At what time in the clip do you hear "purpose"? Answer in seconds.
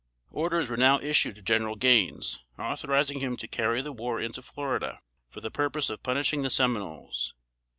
5.51-5.91